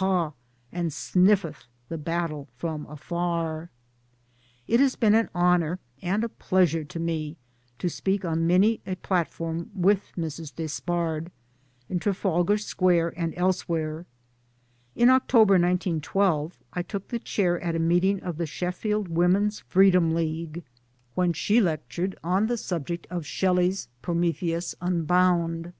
ha 0.00 0.24
1 0.28 0.32
and 0.72 0.92
sniff 0.94 1.44
eth 1.44 1.66
the 1.90 1.98
battle 1.98 2.48
from 2.56 2.86
afar 2.86 3.64
I" 3.64 3.70
It 4.66 4.80
has 4.80 4.96
been 4.96 5.14
an 5.14 5.28
honour 5.34 5.78
and 6.00 6.24
a 6.24 6.30
pleasure 6.30 6.84
to 6.84 6.98
me 6.98 7.36
to 7.80 7.90
speak 7.90 8.24
on 8.24 8.46
many 8.46 8.80
a 8.86 8.96
platform 8.96 9.70
with 9.74 10.10
Mrs. 10.16 10.54
Despard 10.54 11.30
in 11.90 11.98
Trafalgar 11.98 12.56
Square 12.56 13.12
and 13.18 13.34
elsewhere. 13.36 14.06
In 14.96 15.10
October 15.10 15.56
1912 15.60 16.62
I 16.72 16.80
took 16.80 17.08
the 17.08 17.18
chair 17.18 17.60
at 17.60 17.76
a 17.76 17.78
meeting 17.78 18.22
of 18.22 18.38
the 18.38 18.46
Sheffield 18.46 19.08
Women's 19.08 19.60
Freedom 19.60 20.14
League, 20.14 20.54
2'64 20.54 20.54
MY 20.54 20.54
DAYS 20.54 20.54
AND 20.54 20.54
DREAMS 20.64 21.16
when 21.16 21.32
she 21.34 21.60
lectured 21.60 22.18
on 22.24 22.46
the 22.46 22.56
subject 22.56 23.06
of 23.10 23.26
Shelley's 23.26 23.88
Pro 24.00 24.14
metheus 24.14 24.74
Unbound. 24.80 25.74